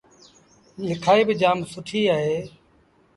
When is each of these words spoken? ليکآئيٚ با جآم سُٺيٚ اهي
ليکآئيٚ 0.87 1.27
با 1.27 1.33
جآم 1.41 1.57
سُٺيٚ 1.71 2.09
اهي 2.15 2.37